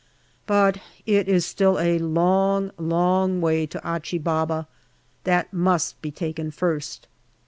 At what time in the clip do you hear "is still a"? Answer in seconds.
1.27-1.99